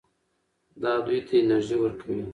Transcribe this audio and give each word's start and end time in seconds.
دا 0.81 0.93
دوی 1.05 1.19
ته 1.27 1.33
انرژي 1.43 1.77
ورکوي. 1.79 2.21